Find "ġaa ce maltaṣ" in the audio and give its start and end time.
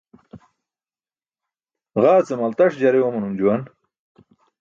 2.01-2.71